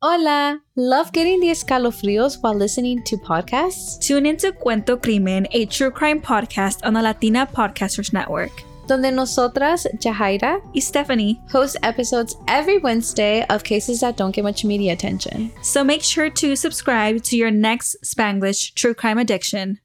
Hola! 0.00 0.60
Love 0.76 1.12
getting 1.12 1.40
the 1.40 1.48
escalofríos 1.48 2.40
while 2.40 2.54
listening 2.54 3.02
to 3.02 3.16
podcasts? 3.16 3.98
Tune 3.98 4.26
into 4.26 4.52
Cuento 4.52 4.96
Crimen, 4.96 5.48
a 5.50 5.66
true 5.66 5.90
crime 5.90 6.20
podcast 6.20 6.86
on 6.86 6.92
the 6.92 7.02
Latina 7.02 7.48
Podcasters 7.52 8.12
Network. 8.12 8.62
Donde 8.86 9.12
nosotras, 9.12 9.88
Jahaira 9.96 10.62
y 10.72 10.78
Stephanie, 10.78 11.40
host 11.50 11.76
episodes 11.82 12.36
every 12.46 12.78
Wednesday 12.78 13.44
of 13.50 13.64
cases 13.64 13.98
that 13.98 14.16
don't 14.16 14.30
get 14.30 14.44
much 14.44 14.64
media 14.64 14.92
attention. 14.92 15.50
So 15.62 15.82
make 15.82 16.04
sure 16.04 16.30
to 16.30 16.54
subscribe 16.54 17.24
to 17.24 17.36
your 17.36 17.50
next 17.50 17.96
Spanglish 18.04 18.74
true 18.76 18.94
crime 18.94 19.18
addiction. 19.18 19.80